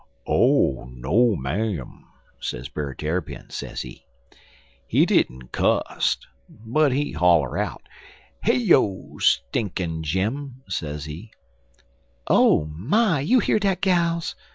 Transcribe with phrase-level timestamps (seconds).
[0.25, 2.07] "'Oh, no, ma'am,'
[2.39, 4.07] sez Brer Tarrypin, sezee,
[4.87, 7.87] 'he didn't cusst, but he holler out
[8.43, 11.29] "Heyo, Stinkin' Jim!"' sezee.
[12.25, 13.19] "'Oh, my!
[13.19, 14.35] You hear dat, gals?'